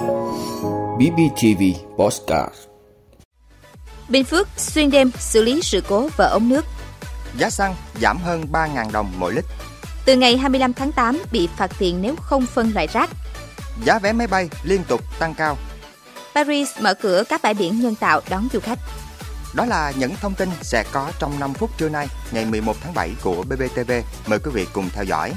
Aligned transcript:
BBTV 0.00 1.62
Postcard 1.98 2.54
Bình 4.08 4.24
Phước 4.24 4.48
xuyên 4.56 4.90
đêm 4.90 5.10
xử 5.18 5.42
lý 5.42 5.60
sự 5.62 5.82
cố 5.88 6.08
vỡ 6.16 6.28
ống 6.28 6.48
nước. 6.48 6.64
Giá 7.38 7.50
xăng 7.50 7.74
giảm 8.00 8.18
hơn 8.18 8.44
3.000 8.52 8.92
đồng 8.92 9.12
mỗi 9.18 9.32
lít. 9.32 9.44
Từ 10.04 10.16
ngày 10.16 10.36
25 10.36 10.72
tháng 10.72 10.92
8 10.92 11.22
bị 11.32 11.48
phạt 11.56 11.70
tiền 11.78 12.02
nếu 12.02 12.16
không 12.16 12.46
phân 12.46 12.72
loại 12.74 12.86
rác. 12.92 13.10
Giá 13.84 13.98
vé 13.98 14.12
máy 14.12 14.26
bay 14.26 14.48
liên 14.62 14.84
tục 14.88 15.00
tăng 15.18 15.34
cao. 15.34 15.58
Paris 16.34 16.70
mở 16.80 16.94
cửa 16.94 17.24
các 17.28 17.42
bãi 17.42 17.54
biển 17.54 17.80
nhân 17.80 17.94
tạo 17.94 18.20
đón 18.30 18.48
du 18.52 18.60
khách. 18.60 18.78
Đó 19.54 19.66
là 19.66 19.92
những 19.96 20.12
thông 20.20 20.34
tin 20.34 20.48
sẽ 20.62 20.84
có 20.92 21.12
trong 21.18 21.40
5 21.40 21.54
phút 21.54 21.70
trưa 21.78 21.88
nay, 21.88 22.06
ngày 22.32 22.44
11 22.44 22.76
tháng 22.82 22.94
7 22.94 23.10
của 23.22 23.42
BBTV. 23.42 23.92
Mời 24.26 24.38
quý 24.38 24.50
vị 24.54 24.66
cùng 24.72 24.88
theo 24.92 25.04
dõi. 25.04 25.32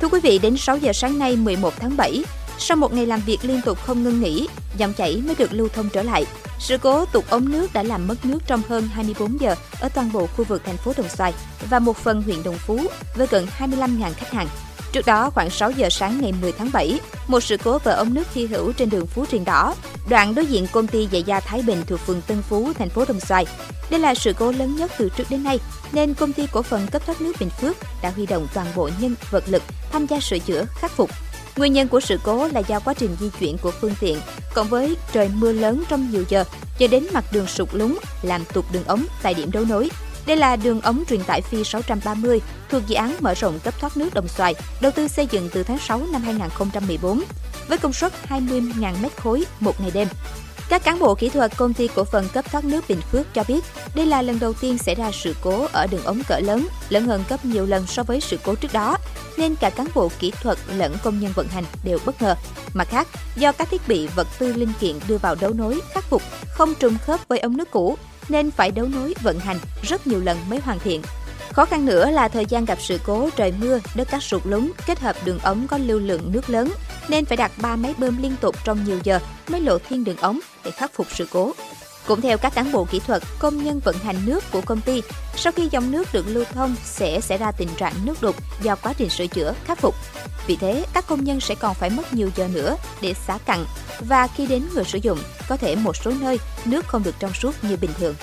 Thưa 0.00 0.08
quý 0.08 0.20
vị, 0.22 0.38
đến 0.38 0.56
6 0.56 0.76
giờ 0.76 0.92
sáng 0.92 1.18
nay 1.18 1.36
11 1.36 1.74
tháng 1.80 1.96
7, 1.96 2.24
sau 2.58 2.76
một 2.76 2.92
ngày 2.92 3.06
làm 3.06 3.20
việc 3.26 3.38
liên 3.42 3.60
tục 3.64 3.78
không 3.86 4.04
ngưng 4.04 4.20
nghỉ, 4.20 4.48
dòng 4.76 4.92
chảy 4.92 5.22
mới 5.26 5.34
được 5.34 5.52
lưu 5.52 5.68
thông 5.68 5.88
trở 5.88 6.02
lại. 6.02 6.24
Sự 6.58 6.78
cố 6.78 7.04
tụt 7.04 7.24
ống 7.30 7.52
nước 7.52 7.72
đã 7.72 7.82
làm 7.82 8.06
mất 8.06 8.24
nước 8.24 8.38
trong 8.46 8.62
hơn 8.68 8.88
24 8.92 9.40
giờ 9.40 9.54
ở 9.80 9.88
toàn 9.88 10.12
bộ 10.12 10.26
khu 10.26 10.44
vực 10.44 10.62
thành 10.66 10.76
phố 10.76 10.92
Đồng 10.96 11.08
Xoài 11.08 11.32
và 11.70 11.78
một 11.78 11.96
phần 11.96 12.22
huyện 12.22 12.42
Đồng 12.42 12.58
Phú 12.58 12.80
với 13.16 13.26
gần 13.30 13.46
25.000 13.58 14.12
khách 14.16 14.32
hàng. 14.32 14.48
Trước 14.92 15.06
đó, 15.06 15.30
khoảng 15.30 15.50
6 15.50 15.70
giờ 15.70 15.88
sáng 15.90 16.20
ngày 16.20 16.32
10 16.40 16.52
tháng 16.52 16.70
7, 16.72 17.00
một 17.28 17.40
sự 17.40 17.56
cố 17.64 17.78
vỡ 17.78 17.92
ống 17.92 18.14
nước 18.14 18.32
hy 18.34 18.46
hữu 18.46 18.72
trên 18.72 18.90
đường 18.90 19.06
Phú 19.06 19.26
Triền 19.26 19.44
Đỏ, 19.44 19.74
đoạn 20.08 20.34
đối 20.34 20.46
diện 20.46 20.66
công 20.72 20.86
ty 20.86 21.08
giày 21.12 21.22
da 21.22 21.40
Thái 21.40 21.62
Bình 21.62 21.82
thuộc 21.86 22.00
phường 22.00 22.22
Tân 22.22 22.42
Phú, 22.42 22.72
thành 22.78 22.88
phố 22.88 23.04
Đồng 23.08 23.20
Xoài. 23.20 23.46
Đây 23.90 24.00
là 24.00 24.14
sự 24.14 24.32
cố 24.38 24.52
lớn 24.52 24.76
nhất 24.76 24.92
từ 24.98 25.08
trước 25.16 25.24
đến 25.30 25.44
nay, 25.44 25.58
nên 25.92 26.14
công 26.14 26.32
ty 26.32 26.46
cổ 26.52 26.62
phần 26.62 26.86
cấp 26.86 27.02
thoát 27.06 27.20
nước 27.20 27.32
Bình 27.40 27.50
Phước 27.50 27.76
đã 28.02 28.10
huy 28.10 28.26
động 28.26 28.46
toàn 28.54 28.66
bộ 28.76 28.90
nhân 29.00 29.14
vật 29.30 29.44
lực 29.46 29.62
tham 29.92 30.06
gia 30.06 30.20
sửa 30.20 30.38
chữa, 30.38 30.64
khắc 30.80 30.90
phục. 30.90 31.10
Nguyên 31.56 31.72
nhân 31.72 31.88
của 31.88 32.00
sự 32.00 32.18
cố 32.22 32.48
là 32.48 32.60
do 32.60 32.80
quá 32.80 32.94
trình 32.94 33.16
di 33.20 33.30
chuyển 33.40 33.58
của 33.58 33.70
phương 33.80 33.94
tiện, 34.00 34.18
cộng 34.54 34.68
với 34.68 34.96
trời 35.12 35.30
mưa 35.34 35.52
lớn 35.52 35.82
trong 35.88 36.10
nhiều 36.10 36.24
giờ, 36.28 36.44
cho 36.78 36.86
đến 36.86 37.06
mặt 37.12 37.24
đường 37.32 37.46
sụt 37.46 37.68
lún 37.72 37.94
làm 38.22 38.44
tụt 38.44 38.64
đường 38.72 38.84
ống 38.84 39.04
tại 39.22 39.34
điểm 39.34 39.50
đấu 39.52 39.64
nối. 39.64 39.90
Đây 40.26 40.36
là 40.36 40.56
đường 40.56 40.80
ống 40.80 41.04
truyền 41.08 41.24
tải 41.24 41.40
phi 41.40 41.64
630 41.64 42.40
thuộc 42.70 42.82
dự 42.86 42.94
án 42.94 43.16
mở 43.20 43.34
rộng 43.34 43.58
cấp 43.64 43.74
thoát 43.80 43.96
nước 43.96 44.14
Đồng 44.14 44.28
Xoài, 44.28 44.54
đầu 44.80 44.92
tư 44.92 45.08
xây 45.08 45.28
dựng 45.30 45.48
từ 45.52 45.62
tháng 45.62 45.78
6 45.78 46.00
năm 46.12 46.22
2014 46.22 47.22
với 47.68 47.78
công 47.78 47.92
suất 47.92 48.12
20.000 48.28 48.92
m 49.02 49.06
khối 49.16 49.44
một 49.60 49.80
ngày 49.80 49.90
đêm. 49.94 50.08
Các 50.68 50.84
cán 50.84 50.98
bộ 50.98 51.14
kỹ 51.14 51.28
thuật 51.28 51.56
công 51.56 51.74
ty 51.74 51.88
cổ 51.94 52.04
phần 52.04 52.28
cấp 52.32 52.44
thoát 52.52 52.64
nước 52.64 52.84
Bình 52.88 53.00
Phước 53.12 53.34
cho 53.34 53.44
biết, 53.48 53.64
đây 53.94 54.06
là 54.06 54.22
lần 54.22 54.38
đầu 54.38 54.52
tiên 54.52 54.78
xảy 54.78 54.94
ra 54.94 55.10
sự 55.12 55.34
cố 55.42 55.66
ở 55.72 55.86
đường 55.86 56.04
ống 56.04 56.22
cỡ 56.28 56.38
lớn, 56.38 56.68
lớn 56.88 57.06
hơn 57.06 57.24
gấp 57.28 57.44
nhiều 57.44 57.66
lần 57.66 57.86
so 57.86 58.02
với 58.02 58.20
sự 58.20 58.38
cố 58.44 58.54
trước 58.54 58.72
đó, 58.72 58.98
nên 59.36 59.56
cả 59.56 59.70
cán 59.70 59.86
bộ 59.94 60.10
kỹ 60.18 60.32
thuật 60.42 60.58
lẫn 60.76 60.96
công 61.02 61.20
nhân 61.20 61.32
vận 61.34 61.48
hành 61.48 61.64
đều 61.84 61.98
bất 62.04 62.22
ngờ. 62.22 62.34
Mặt 62.74 62.88
khác, 62.90 63.08
do 63.36 63.52
các 63.52 63.70
thiết 63.70 63.88
bị 63.88 64.06
vật 64.06 64.26
tư 64.38 64.52
linh 64.52 64.72
kiện 64.80 64.96
đưa 65.08 65.18
vào 65.18 65.34
đấu 65.40 65.52
nối 65.52 65.80
khắc 65.94 66.04
phục 66.04 66.22
không 66.48 66.74
trùng 66.74 66.98
khớp 67.06 67.28
với 67.28 67.38
ống 67.38 67.56
nước 67.56 67.70
cũ, 67.70 67.96
nên 68.28 68.50
phải 68.50 68.70
đấu 68.70 68.86
nối 68.86 69.14
vận 69.22 69.38
hành 69.38 69.58
rất 69.82 70.06
nhiều 70.06 70.20
lần 70.20 70.38
mới 70.48 70.60
hoàn 70.60 70.78
thiện. 70.78 71.02
Khó 71.52 71.64
khăn 71.64 71.86
nữa 71.86 72.10
là 72.10 72.28
thời 72.28 72.46
gian 72.46 72.64
gặp 72.64 72.78
sự 72.80 72.98
cố 73.06 73.30
trời 73.36 73.52
mưa, 73.60 73.78
đất 73.94 74.10
cát 74.10 74.22
sụt 74.22 74.42
lún 74.44 74.70
kết 74.86 75.00
hợp 75.00 75.16
đường 75.24 75.38
ống 75.38 75.66
có 75.66 75.78
lưu 75.78 75.98
lượng 75.98 76.32
nước 76.32 76.50
lớn 76.50 76.72
nên 77.08 77.24
phải 77.24 77.36
đặt 77.36 77.52
3 77.62 77.76
máy 77.76 77.94
bơm 77.98 78.22
liên 78.22 78.36
tục 78.40 78.56
trong 78.64 78.84
nhiều 78.84 78.98
giờ 79.02 79.18
mới 79.48 79.60
lộ 79.60 79.78
thiên 79.78 80.04
đường 80.04 80.16
ống 80.16 80.40
để 80.64 80.70
khắc 80.70 80.94
phục 80.94 81.06
sự 81.14 81.28
cố. 81.32 81.52
Cũng 82.06 82.20
theo 82.20 82.38
các 82.38 82.54
cán 82.54 82.72
bộ 82.72 82.84
kỹ 82.84 83.00
thuật, 83.06 83.22
công 83.38 83.64
nhân 83.64 83.80
vận 83.84 83.96
hành 83.96 84.16
nước 84.26 84.44
của 84.52 84.60
công 84.60 84.80
ty, 84.80 85.02
sau 85.36 85.52
khi 85.52 85.68
dòng 85.70 85.90
nước 85.90 86.08
được 86.12 86.26
lưu 86.28 86.44
thông 86.52 86.76
sẽ 86.84 87.20
xảy 87.20 87.38
ra 87.38 87.52
tình 87.52 87.68
trạng 87.76 87.94
nước 88.04 88.22
đục 88.22 88.36
do 88.62 88.76
quá 88.76 88.92
trình 88.92 89.10
sửa 89.10 89.26
chữa, 89.26 89.54
khắc 89.64 89.78
phục. 89.78 89.94
Vì 90.46 90.56
thế, 90.56 90.84
các 90.92 91.06
công 91.06 91.24
nhân 91.24 91.40
sẽ 91.40 91.54
còn 91.54 91.74
phải 91.74 91.90
mất 91.90 92.14
nhiều 92.14 92.30
giờ 92.36 92.48
nữa 92.54 92.76
để 93.00 93.14
xả 93.26 93.38
cặn 93.46 93.64
và 94.00 94.26
khi 94.26 94.46
đến 94.46 94.62
người 94.74 94.84
sử 94.84 94.98
dụng, 95.02 95.18
có 95.48 95.56
thể 95.56 95.76
một 95.76 95.96
số 95.96 96.12
nơi 96.20 96.38
nước 96.64 96.86
không 96.86 97.02
được 97.02 97.14
trong 97.18 97.32
suốt 97.34 97.64
như 97.64 97.76
bình 97.76 97.90
thường. 97.98 98.14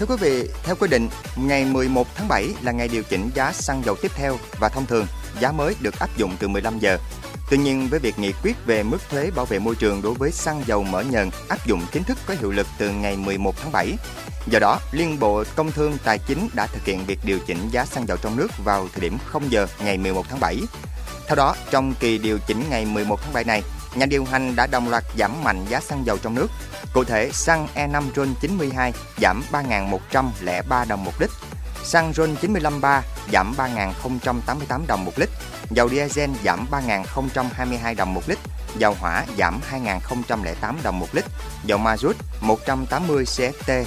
Thưa 0.00 0.06
quý 0.06 0.16
vị, 0.20 0.48
theo 0.62 0.76
quy 0.76 0.88
định, 0.88 1.08
ngày 1.36 1.64
11 1.64 2.06
tháng 2.14 2.28
7 2.28 2.48
là 2.62 2.72
ngày 2.72 2.88
điều 2.88 3.02
chỉnh 3.02 3.30
giá 3.34 3.52
xăng 3.52 3.82
dầu 3.84 3.96
tiếp 4.02 4.10
theo 4.14 4.36
và 4.60 4.68
thông 4.68 4.86
thường 4.86 5.06
giá 5.40 5.52
mới 5.52 5.74
được 5.80 5.98
áp 5.98 6.10
dụng 6.16 6.36
từ 6.38 6.48
15 6.48 6.78
giờ. 6.78 6.98
Tuy 7.50 7.58
nhiên, 7.58 7.88
với 7.90 8.00
việc 8.00 8.18
nghị 8.18 8.32
quyết 8.42 8.56
về 8.66 8.82
mức 8.82 8.98
thuế 9.10 9.30
bảo 9.30 9.44
vệ 9.44 9.58
môi 9.58 9.74
trường 9.74 10.02
đối 10.02 10.14
với 10.14 10.30
xăng 10.30 10.62
dầu 10.66 10.82
mỡ 10.82 11.02
nhờn 11.02 11.30
áp 11.48 11.66
dụng 11.66 11.82
chính 11.92 12.02
thức 12.02 12.18
có 12.26 12.34
hiệu 12.40 12.50
lực 12.50 12.66
từ 12.78 12.90
ngày 12.90 13.16
11 13.16 13.54
tháng 13.62 13.72
7, 13.72 13.92
do 14.46 14.58
đó 14.58 14.78
Liên 14.92 15.18
Bộ 15.20 15.44
Công 15.56 15.72
Thương 15.72 15.96
Tài 16.04 16.18
chính 16.18 16.48
đã 16.54 16.66
thực 16.66 16.84
hiện 16.84 17.06
việc 17.06 17.18
điều 17.24 17.38
chỉnh 17.46 17.68
giá 17.70 17.84
xăng 17.84 18.08
dầu 18.08 18.16
trong 18.22 18.36
nước 18.36 18.48
vào 18.64 18.88
thời 18.92 19.00
điểm 19.00 19.18
0 19.26 19.42
giờ 19.50 19.66
ngày 19.84 19.98
11 19.98 20.26
tháng 20.30 20.40
7. 20.40 20.56
Theo 21.26 21.36
đó, 21.36 21.56
trong 21.70 21.94
kỳ 22.00 22.18
điều 22.18 22.38
chỉnh 22.46 22.64
ngày 22.70 22.86
11 22.86 23.20
tháng 23.22 23.32
7 23.32 23.44
này, 23.44 23.62
nhà 23.94 24.06
điều 24.06 24.24
hành 24.24 24.56
đã 24.56 24.66
đồng 24.66 24.88
loạt 24.88 25.04
giảm 25.18 25.44
mạnh 25.44 25.66
giá 25.68 25.80
xăng 25.80 26.06
dầu 26.06 26.18
trong 26.18 26.34
nước. 26.34 26.50
Cụ 26.92 27.04
thể, 27.04 27.30
xăng 27.32 27.68
E5 27.74 28.02
RON 28.16 28.34
92 28.40 28.92
giảm 29.20 29.42
3.103 29.52 30.88
đồng 30.88 31.04
một 31.04 31.12
lít, 31.18 31.30
xăng 31.82 32.12
RON 32.12 32.36
953 32.36 33.02
giảm 33.32 33.54
3.088 33.56 34.86
đồng 34.86 35.04
một 35.04 35.12
lít, 35.16 35.28
dầu 35.70 35.88
diesel 35.88 36.30
giảm 36.44 36.66
3.022 36.70 37.96
đồng 37.96 38.14
một 38.14 38.22
lít, 38.26 38.38
dầu 38.76 38.96
hỏa 39.00 39.24
giảm 39.38 39.60
2.008 39.72 40.74
đồng 40.82 40.98
một 40.98 41.08
lít, 41.12 41.24
dầu 41.64 41.78
mazut 41.78 42.14
180 42.40 43.24
CFT 43.24 43.84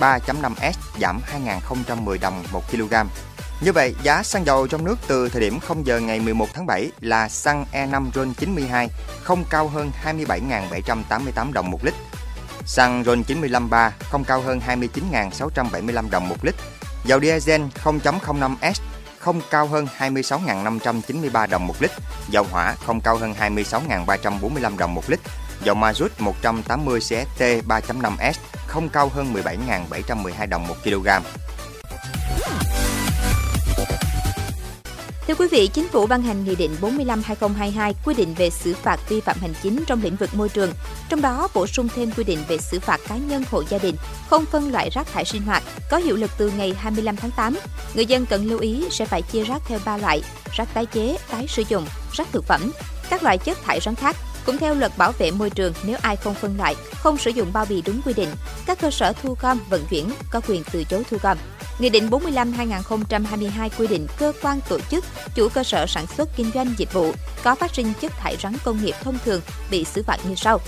3.5S 0.00 0.72
giảm 1.00 1.20
2.010 1.46 2.18
đồng 2.20 2.44
một 2.52 2.70
kg. 2.70 2.94
Như 3.60 3.72
vậy, 3.72 3.94
giá 4.02 4.22
xăng 4.22 4.46
dầu 4.46 4.66
trong 4.66 4.84
nước 4.84 4.98
từ 5.06 5.28
thời 5.28 5.40
điểm 5.40 5.60
0 5.60 5.86
giờ 5.86 6.00
ngày 6.00 6.20
11 6.20 6.48
tháng 6.54 6.66
7 6.66 6.90
là 7.00 7.28
xăng 7.28 7.64
E5 7.72 8.10
RON 8.14 8.34
92 8.34 8.88
không 9.22 9.44
cao 9.50 9.68
hơn 9.68 9.90
27.788 10.04 11.52
đồng 11.52 11.70
một 11.70 11.84
lít. 11.84 11.94
Xăng 12.64 13.04
RON 13.04 13.22
95 13.22 13.70
3 13.70 13.92
không 14.10 14.24
cao 14.24 14.40
hơn 14.40 14.60
29.675 14.66 16.10
đồng 16.10 16.28
một 16.28 16.44
lít. 16.44 16.54
Dầu 17.04 17.20
diesel 17.20 17.62
0.05S 17.84 18.72
không 19.18 19.40
cao 19.50 19.66
hơn 19.66 19.86
26.593 19.98 21.48
đồng 21.48 21.66
một 21.66 21.74
lít. 21.80 21.90
Dầu 22.28 22.46
hỏa 22.50 22.74
không 22.86 23.00
cao 23.00 23.16
hơn 23.16 23.34
26.345 23.40 24.78
đồng 24.78 24.94
một 24.94 25.10
lít. 25.10 25.20
Dầu 25.62 25.74
ma 25.74 25.92
rút 25.92 26.20
180 26.20 27.00
CST 27.00 27.40
3.5S 27.40 28.32
không 28.66 28.88
cao 28.88 29.08
hơn 29.08 29.34
17.712 29.34 30.48
đồng 30.48 30.66
một 30.66 30.76
kg. 30.84 31.08
Thưa 35.26 35.34
quý 35.34 35.46
vị, 35.50 35.68
Chính 35.72 35.88
phủ 35.88 36.06
ban 36.06 36.22
hành 36.22 36.44
Nghị 36.44 36.54
định 36.54 36.76
45-2022 36.80 37.92
quy 38.04 38.14
định 38.14 38.34
về 38.34 38.50
xử 38.50 38.74
phạt 38.74 39.08
vi 39.08 39.20
phạm 39.20 39.36
hành 39.40 39.54
chính 39.62 39.84
trong 39.86 40.02
lĩnh 40.02 40.16
vực 40.16 40.34
môi 40.34 40.48
trường, 40.48 40.72
trong 41.08 41.20
đó 41.20 41.48
bổ 41.54 41.66
sung 41.66 41.88
thêm 41.96 42.10
quy 42.16 42.24
định 42.24 42.38
về 42.48 42.58
xử 42.58 42.80
phạt 42.80 43.00
cá 43.08 43.16
nhân 43.16 43.44
hộ 43.50 43.62
gia 43.68 43.78
đình 43.78 43.96
không 44.30 44.44
phân 44.46 44.72
loại 44.72 44.90
rác 44.90 45.06
thải 45.12 45.24
sinh 45.24 45.42
hoạt 45.42 45.62
có 45.90 45.96
hiệu 45.96 46.16
lực 46.16 46.30
từ 46.38 46.50
ngày 46.50 46.74
25 46.78 47.16
tháng 47.16 47.30
8. 47.30 47.58
Người 47.94 48.06
dân 48.06 48.26
cần 48.26 48.46
lưu 48.46 48.58
ý 48.58 48.84
sẽ 48.90 49.04
phải 49.04 49.22
chia 49.22 49.44
rác 49.44 49.62
theo 49.66 49.78
3 49.84 49.96
loại: 49.96 50.22
rác 50.56 50.74
tái 50.74 50.86
chế, 50.86 51.16
tái 51.30 51.46
sử 51.48 51.62
dụng, 51.68 51.86
rác 52.12 52.28
thực 52.32 52.44
phẩm, 52.44 52.72
các 53.10 53.22
loại 53.22 53.38
chất 53.38 53.58
thải 53.64 53.80
rắn 53.80 53.94
khác. 53.94 54.16
Cũng 54.46 54.58
theo 54.58 54.74
luật 54.74 54.98
bảo 54.98 55.12
vệ 55.12 55.30
môi 55.30 55.50
trường, 55.50 55.72
nếu 55.84 55.98
ai 56.02 56.16
không 56.16 56.34
phân 56.34 56.56
loại, 56.56 56.74
không 56.94 57.18
sử 57.18 57.30
dụng 57.30 57.52
bao 57.52 57.66
bì 57.68 57.82
đúng 57.82 58.00
quy 58.04 58.12
định, 58.12 58.28
các 58.66 58.80
cơ 58.80 58.90
sở 58.90 59.12
thu 59.22 59.36
gom 59.40 59.58
vận 59.70 59.84
chuyển 59.90 60.10
có 60.30 60.40
quyền 60.48 60.62
từ 60.72 60.84
chối 60.84 61.02
thu 61.10 61.16
gom. 61.22 61.38
Nghị 61.78 61.88
định 61.90 62.10
45-2022 62.10 63.68
quy 63.78 63.86
định 63.86 64.06
cơ 64.18 64.32
quan 64.42 64.60
tổ 64.68 64.78
chức, 64.90 65.04
chủ 65.34 65.48
cơ 65.48 65.64
sở 65.64 65.86
sản 65.86 66.06
xuất 66.06 66.28
kinh 66.36 66.50
doanh 66.54 66.74
dịch 66.76 66.92
vụ 66.92 67.12
có 67.42 67.54
phát 67.54 67.74
sinh 67.74 67.92
chất 68.00 68.12
thải 68.12 68.36
rắn 68.42 68.56
công 68.64 68.84
nghiệp 68.84 68.94
thông 69.02 69.18
thường 69.24 69.40
bị 69.70 69.84
xử 69.84 70.02
phạt 70.02 70.18
như 70.28 70.34
sau. 70.34 70.60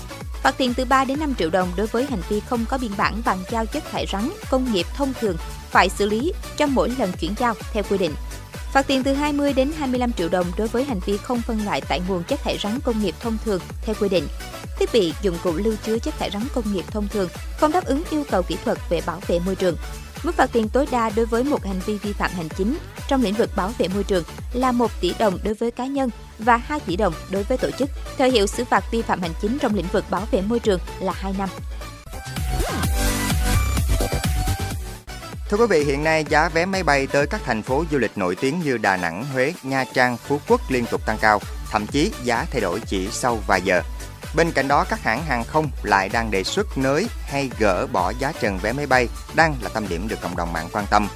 Phạt 0.42 0.54
tiền 0.58 0.74
từ 0.74 0.84
3 0.84 1.04
đến 1.04 1.20
5 1.20 1.34
triệu 1.34 1.50
đồng 1.50 1.69
đối 1.76 1.86
với 1.86 2.06
hành 2.10 2.20
vi 2.28 2.41
không 2.41 2.64
có 2.69 2.78
biên 2.78 2.91
bản 2.96 3.22
bàn 3.24 3.38
giao 3.50 3.66
chất 3.66 3.84
thải 3.92 4.06
rắn 4.12 4.30
công 4.50 4.72
nghiệp 4.72 4.86
thông 4.94 5.12
thường 5.20 5.36
phải 5.70 5.88
xử 5.88 6.06
lý 6.06 6.32
trong 6.56 6.74
mỗi 6.74 6.92
lần 6.98 7.12
chuyển 7.20 7.34
giao 7.38 7.54
theo 7.72 7.82
quy 7.90 7.98
định. 7.98 8.12
Phạt 8.72 8.86
tiền 8.86 9.04
từ 9.04 9.14
20 9.14 9.52
đến 9.52 9.72
25 9.78 10.12
triệu 10.12 10.28
đồng 10.28 10.46
đối 10.58 10.69
với 10.69 10.84
hành 10.84 11.00
vi 11.06 11.16
không 11.16 11.43
phân 11.43 11.64
loại 11.64 11.81
tại 11.88 12.00
nguồn 12.08 12.22
chất 12.25 12.40
thải 12.43 12.58
rắn 12.62 12.78
công 12.84 13.02
nghiệp 13.02 13.14
thông 13.20 13.38
thường 13.44 13.61
theo 13.82 13.94
quy 14.00 14.08
định. 14.08 14.28
Thiết 14.78 14.90
bị 14.93 15.14
dụng 15.22 15.37
cụ 15.43 15.52
lưu 15.56 15.75
chứa 15.84 15.99
chất 15.99 16.19
thải 16.19 16.31
rắn 16.31 16.43
công 16.54 16.72
nghiệp 16.72 16.84
thông 16.90 17.08
thường 17.08 17.28
không 17.58 17.72
đáp 17.72 17.84
ứng 17.84 18.02
yêu 18.11 18.25
cầu 18.31 18.43
kỹ 18.43 18.56
thuật 18.64 18.78
về 18.90 19.00
bảo 19.06 19.20
vệ 19.26 19.38
môi 19.38 19.54
trường. 19.54 19.76
Mức 20.23 20.35
phạt 20.35 20.50
tiền 20.53 20.69
tối 20.69 20.87
đa 20.91 21.11
đối 21.11 21.26
với 21.26 21.44
một 21.44 21.65
hành 21.65 21.81
vi 21.87 21.99
vi 21.99 22.12
phạm 22.12 22.31
hành 22.31 22.49
chính 22.49 22.79
trong 23.09 23.23
lĩnh 23.23 23.35
vực 23.35 23.50
bảo 23.56 23.73
vệ 23.79 23.88
môi 23.88 24.05
trường 24.05 24.25
là 24.53 24.73
1 24.73 24.91
tỷ 25.00 25.15
đồng 25.19 25.38
đối 25.43 25.55
với 25.55 25.70
cá 25.70 25.87
nhân 25.87 26.11
và 26.38 26.56
2 26.56 26.81
tỷ 26.81 26.97
đồng 26.97 27.15
đối 27.31 27.43
với 27.43 27.59
tổ 27.59 27.70
chức. 27.79 27.91
Thời 28.19 28.31
hiệu 28.31 28.47
xử 28.47 28.65
phạt 28.65 28.85
vi 28.91 29.03
phạm 29.03 29.20
hành 29.20 29.32
chính 29.43 29.59
trong 29.59 29.75
lĩnh 29.75 29.87
vực 29.93 30.05
bảo 30.11 30.26
vệ 30.31 30.41
môi 30.43 30.61
trường 30.61 30.81
là 31.00 31.12
2 31.12 31.35
năm. 31.38 31.49
Thưa 35.50 35.56
quý 35.56 35.67
vị, 35.70 35.85
hiện 35.85 36.05
nay 36.05 36.25
giá 36.29 36.49
vé 36.49 36.67
máy 36.67 36.82
bay 36.82 37.06
tới 37.06 37.26
các 37.26 37.41
thành 37.44 37.62
phố 37.62 37.85
du 37.91 37.99
lịch 37.99 38.19
nổi 38.19 38.37
tiếng 38.41 38.61
như 38.64 38.79
Đà 38.79 38.97
Nẵng, 38.97 39.25
Huế, 39.32 39.55
Nha 39.62 39.85
Trang, 39.94 40.17
Phú 40.17 40.41
Quốc 40.49 40.61
liên 40.71 40.87
tục 40.91 41.06
tăng 41.06 41.19
cao, 41.21 41.41
thậm 41.71 41.87
chí 41.87 42.12
giá 42.25 42.47
thay 42.50 42.61
đổi 42.61 42.81
chỉ 42.87 43.09
sau 43.12 43.38
vài 43.47 43.62
giờ. 43.62 43.82
Bên 44.38 44.52
cạnh 44.52 44.69
đó, 44.69 44.85
các 44.88 45.02
hãng 45.02 45.25
hàng 45.25 45.44
không 45.44 45.70
lại 45.82 46.08
đang 46.08 46.31
đề 46.31 46.44
xuất 46.44 46.79
nới 46.79 47.06
hay 47.23 47.50
gỡ 47.58 47.87
bỏ 47.87 48.12
giá 48.19 48.32
trần 48.40 48.58
vé 48.58 48.73
máy 48.73 48.87
bay 48.87 49.08
đang 49.35 49.55
là 49.62 49.69
tâm 49.75 49.88
điểm 49.88 50.08
được 50.08 50.20
cộng 50.23 50.37
đồng 50.37 50.52
mạng 50.52 50.69
quan 50.73 50.87
tâm. 50.90 51.08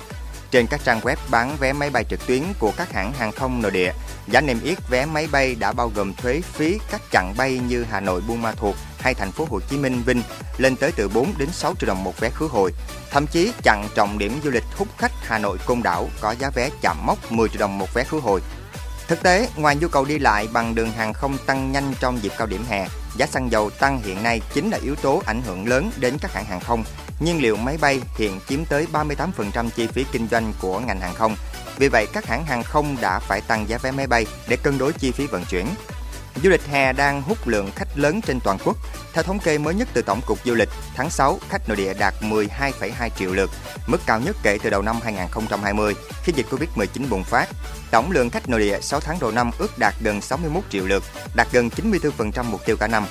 trên 0.51 0.67
các 0.67 0.81
trang 0.85 1.01
web 1.01 1.17
bán 1.31 1.57
vé 1.61 1.73
máy 1.73 1.91
bay 1.91 2.05
trực 2.11 2.27
tuyến 2.27 2.43
của 2.59 2.73
các 2.77 2.93
hãng 2.93 3.13
hàng 3.13 3.33
không 3.33 3.63
nội 3.63 3.71
địa. 3.71 3.93
Giá 4.27 4.41
niêm 4.41 4.61
yết 4.61 4.79
vé 4.91 5.07
máy 5.07 5.29
bay 5.33 5.55
đã 5.55 5.73
bao 5.73 5.93
gồm 5.95 6.15
thuế 6.15 6.41
phí 6.41 6.79
các 6.91 7.01
chặng 7.13 7.35
bay 7.37 7.61
như 7.69 7.85
Hà 7.91 8.01
Nội 8.01 8.21
Buôn 8.29 8.43
Ma 8.43 8.53
Thuột 8.53 8.77
hay 8.99 9.15
thành 9.15 9.33
phố 9.33 9.47
Hồ 9.51 9.61
Chí 9.71 9.77
Minh 9.77 10.03
Vinh 10.07 10.23
lên 10.59 10.77
tới 10.77 10.93
từ 10.97 11.09
4 11.09 11.35
đến 11.39 11.49
6 11.53 11.75
triệu 11.81 11.89
đồng 11.89 12.05
một 12.05 12.21
vé 12.21 12.31
khứ 12.31 12.49
hồi. 12.49 12.73
Thậm 13.11 13.27
chí 13.27 13.53
chặng 13.63 13.89
trọng 13.95 14.19
điểm 14.19 14.41
du 14.45 14.51
lịch 14.51 14.65
hút 14.77 14.89
khách 14.99 15.13
Hà 15.23 15.39
Nội 15.39 15.59
Côn 15.67 15.83
Đảo 15.83 16.09
có 16.21 16.35
giá 16.39 16.51
vé 16.55 16.71
chạm 16.83 17.07
mốc 17.07 17.33
10 17.33 17.49
triệu 17.49 17.61
đồng 17.61 17.79
một 17.79 17.95
vé 17.95 18.05
khứ 18.05 18.21
hồi. 18.21 18.41
Thực 19.09 19.23
tế, 19.23 19.49
ngoài 19.57 19.77
nhu 19.77 19.89
cầu 19.89 20.05
đi 20.05 20.19
lại 20.19 20.49
bằng 20.53 20.75
đường 20.75 20.91
hàng 20.91 21.13
không 21.13 21.37
tăng 21.47 21.73
nhanh 21.73 21.95
trong 22.01 22.23
dịp 22.23 22.33
cao 22.39 22.47
điểm 22.47 22.65
hè, 22.69 22.89
giá 23.17 23.27
xăng 23.27 23.51
dầu 23.51 23.71
tăng 23.71 24.03
hiện 24.03 24.23
nay 24.23 24.41
chính 24.55 24.71
là 24.71 24.79
yếu 24.83 24.95
tố 24.95 25.23
ảnh 25.27 25.43
hưởng 25.43 25.69
lớn 25.69 25.91
đến 25.97 26.17
các 26.21 26.33
hãng 26.35 26.45
hàng 26.45 26.61
không. 26.61 26.85
Nhiên 27.21 27.43
liệu 27.43 27.57
máy 27.57 27.79
bay 27.81 28.01
hiện 28.17 28.41
chiếm 28.49 28.65
tới 28.65 28.87
38% 28.93 29.71
chi 29.71 29.87
phí 29.87 30.05
kinh 30.13 30.29
doanh 30.31 30.53
của 30.61 30.81
ngành 30.81 31.01
hàng 31.01 31.15
không. 31.15 31.37
Vì 31.77 31.89
vậy, 31.89 32.07
các 32.13 32.27
hãng 32.27 32.45
hàng 32.45 32.63
không 32.63 32.97
đã 33.01 33.19
phải 33.19 33.41
tăng 33.41 33.69
giá 33.69 33.79
vé 33.79 33.91
máy 33.91 34.07
bay 34.07 34.27
để 34.49 34.57
cân 34.57 34.79
đối 34.79 34.93
chi 34.93 35.11
phí 35.11 35.27
vận 35.27 35.45
chuyển. 35.45 35.67
Du 36.43 36.51
lịch 36.51 36.67
hè 36.67 36.93
đang 36.93 37.23
hút 37.23 37.49
lượng 37.49 37.71
khách 37.77 37.99
lớn 37.99 38.21
trên 38.27 38.41
toàn 38.41 38.59
quốc. 38.65 38.77
Theo 39.13 39.23
thống 39.23 39.39
kê 39.39 39.59
mới 39.59 39.75
nhất 39.75 39.89
từ 39.93 40.03
Tổng 40.03 40.21
cục 40.27 40.39
Du 40.45 40.55
lịch, 40.55 40.69
tháng 40.95 41.11
6, 41.11 41.39
khách 41.49 41.69
nội 41.69 41.77
địa 41.77 41.95
đạt 41.95 42.15
12,2 42.21 43.09
triệu 43.19 43.33
lượt, 43.33 43.51
mức 43.87 44.01
cao 44.07 44.21
nhất 44.21 44.37
kể 44.43 44.59
từ 44.63 44.71
đầu 44.71 44.83
năm 44.83 44.97
2020 45.05 45.95
khi 46.23 46.33
dịch 46.37 46.47
Covid-19 46.51 47.09
bùng 47.09 47.25
phát. 47.25 47.49
Tổng 47.91 48.11
lượng 48.11 48.31
khách 48.31 48.49
nội 48.49 48.61
địa 48.61 48.81
6 48.81 49.01
tháng 49.01 49.19
đầu 49.21 49.31
năm 49.31 49.51
ước 49.59 49.79
đạt 49.79 49.95
gần 50.01 50.21
61 50.21 50.65
triệu 50.71 50.87
lượt, 50.87 51.03
đạt 51.35 51.49
gần 51.53 51.69
94% 51.69 52.45
mục 52.45 52.61
tiêu 52.67 52.77
cả 52.81 52.89
năm. 52.89 53.07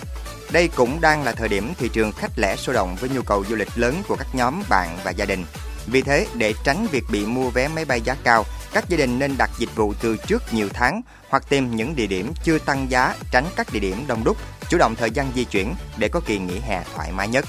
Đây 0.52 0.70
cũng 0.76 1.02
đang 1.02 1.24
là 1.24 1.32
thời 1.32 1.50
điểm 1.50 1.74
thị 1.80 1.90
trường 1.94 2.12
khách 2.12 2.32
lẻ 2.36 2.56
sôi 2.56 2.76
động 2.76 2.96
với 3.00 3.10
nhu 3.10 3.22
cầu 3.22 3.46
du 3.50 3.56
lịch 3.56 3.70
lớn 3.76 4.04
của 4.08 4.16
các 4.16 4.28
nhóm 4.34 4.64
bạn 4.70 4.98
và 5.04 5.12
gia 5.12 5.26
đình. 5.26 5.46
Vì 5.88 6.02
thế, 6.02 6.28
để 6.34 6.54
tránh 6.64 6.88
việc 6.92 7.04
bị 7.12 7.26
mua 7.26 7.50
vé 7.50 7.68
máy 7.68 7.86
bay 7.86 8.02
giá 8.02 8.16
cao, 8.24 8.46
các 8.74 8.90
gia 8.90 8.98
đình 8.98 9.20
nên 9.20 9.38
đặt 9.38 9.50
dịch 9.58 9.76
vụ 9.76 9.94
từ 10.02 10.18
trước 10.18 10.54
nhiều 10.54 10.70
tháng 10.74 11.02
hoặc 11.30 11.44
tìm 11.50 11.76
những 11.76 11.96
địa 11.96 12.08
điểm 12.08 12.34
chưa 12.44 12.60
tăng 12.60 12.92
giá, 12.92 13.16
tránh 13.32 13.46
các 13.56 13.74
địa 13.74 13.80
điểm 13.80 14.06
đông 14.08 14.24
đúc, 14.24 14.38
chủ 14.72 14.78
động 14.78 14.96
thời 14.96 15.12
gian 15.12 15.32
di 15.36 15.44
chuyển 15.44 15.76
để 15.98 16.08
có 16.08 16.20
kỳ 16.26 16.40
nghỉ 16.40 16.60
hè 16.60 16.84
thoải 16.96 17.12
mái 17.12 17.28
nhất. 17.28 17.46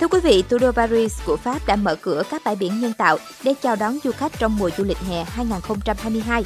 Thưa 0.00 0.08
quý 0.08 0.20
vị, 0.22 0.44
thủ 0.50 0.58
đô 0.58 0.72
Paris 0.72 1.18
của 1.26 1.36
Pháp 1.36 1.66
đã 1.66 1.76
mở 1.76 1.94
cửa 1.94 2.22
các 2.30 2.42
bãi 2.44 2.56
biển 2.56 2.80
nhân 2.80 2.92
tạo 2.98 3.18
để 3.42 3.54
chào 3.62 3.76
đón 3.76 3.98
du 4.04 4.12
khách 4.12 4.32
trong 4.38 4.56
mùa 4.56 4.70
du 4.78 4.84
lịch 4.84 4.98
hè 4.98 5.24
2022. 5.24 6.44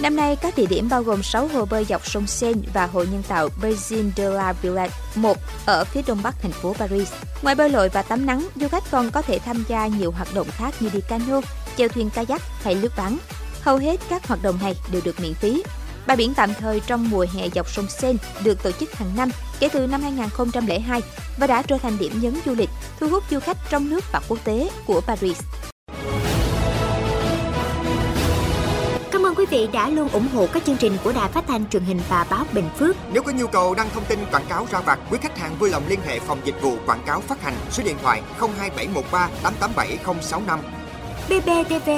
Năm 0.00 0.16
nay, 0.16 0.36
các 0.36 0.54
địa 0.56 0.66
điểm 0.66 0.88
bao 0.88 1.02
gồm 1.02 1.22
6 1.22 1.48
hồ 1.48 1.64
bơi 1.64 1.84
dọc 1.84 2.06
sông 2.06 2.26
Seine 2.26 2.60
và 2.74 2.86
hồ 2.86 3.04
nhân 3.04 3.22
tạo 3.28 3.48
Basin 3.62 4.10
de 4.16 4.28
la 4.28 4.52
Villette 4.52 4.96
1 5.14 5.38
ở 5.66 5.84
phía 5.84 6.02
đông 6.06 6.22
bắc 6.22 6.34
thành 6.42 6.52
phố 6.52 6.74
Paris. 6.78 7.12
Ngoài 7.42 7.54
bơi 7.54 7.70
lội 7.70 7.88
và 7.88 8.02
tắm 8.02 8.26
nắng, 8.26 8.48
du 8.56 8.68
khách 8.68 8.84
còn 8.90 9.10
có 9.10 9.22
thể 9.22 9.38
tham 9.38 9.64
gia 9.68 9.86
nhiều 9.86 10.10
hoạt 10.10 10.34
động 10.34 10.46
khác 10.50 10.74
như 10.80 10.88
đi 10.92 11.00
cano, 11.08 11.40
chèo 11.76 11.88
thuyền 11.88 12.10
kayak 12.10 12.42
hay 12.62 12.74
lướt 12.74 12.96
ván. 12.96 13.16
Hầu 13.62 13.76
hết 13.76 14.00
các 14.08 14.28
hoạt 14.28 14.42
động 14.42 14.58
này 14.62 14.74
đều 14.92 15.02
được 15.04 15.20
miễn 15.20 15.34
phí. 15.34 15.62
Bãi 16.06 16.16
biển 16.16 16.34
tạm 16.34 16.54
thời 16.54 16.80
trong 16.80 17.10
mùa 17.10 17.26
hè 17.34 17.48
dọc 17.54 17.70
sông 17.70 17.86
Seine 17.88 18.18
được 18.44 18.62
tổ 18.62 18.70
chức 18.72 18.94
hàng 18.94 19.10
năm 19.16 19.30
kể 19.60 19.68
từ 19.72 19.86
năm 19.86 20.02
2002 20.02 21.00
và 21.38 21.46
đã 21.46 21.62
trở 21.62 21.78
thành 21.78 21.98
điểm 21.98 22.12
nhấn 22.20 22.34
du 22.46 22.54
lịch, 22.54 22.70
thu 23.00 23.08
hút 23.08 23.24
du 23.30 23.40
khách 23.40 23.56
trong 23.70 23.90
nước 23.90 24.04
và 24.12 24.20
quốc 24.28 24.38
tế 24.44 24.70
của 24.86 25.00
Paris. 25.00 25.40
Cảm 29.10 29.26
ơn 29.26 29.34
quý 29.34 29.46
vị 29.50 29.68
đã 29.72 29.88
luôn 29.88 30.08
ủng 30.08 30.28
hộ 30.34 30.46
các 30.52 30.64
chương 30.64 30.76
trình 30.76 30.96
của 31.04 31.12
Đài 31.12 31.28
Phát 31.28 31.44
thanh 31.48 31.68
truyền 31.68 31.82
hình 31.82 32.00
và 32.08 32.26
báo 32.30 32.46
Bình 32.52 32.68
Phước. 32.78 32.96
Nếu 33.12 33.22
có 33.22 33.32
nhu 33.32 33.46
cầu 33.46 33.74
đăng 33.74 33.90
thông 33.94 34.04
tin 34.04 34.18
quảng 34.32 34.46
cáo 34.48 34.66
ra 34.70 34.80
vặt, 34.80 34.98
quý 35.10 35.18
khách 35.22 35.38
hàng 35.38 35.56
vui 35.58 35.70
lòng 35.70 35.82
liên 35.88 36.00
hệ 36.06 36.18
phòng 36.18 36.40
dịch 36.44 36.62
vụ 36.62 36.76
quảng 36.86 37.02
cáo 37.06 37.20
phát 37.20 37.42
hành 37.42 37.54
số 37.70 37.82
điện 37.82 37.96
thoại 38.02 38.22
02713 38.40 39.28
887065. 39.42 40.58
BBTV, 41.28 41.90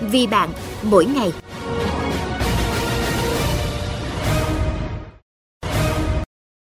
vì 0.00 0.26
bạn, 0.26 0.50
mỗi 0.82 1.04
ngày. 1.04 1.32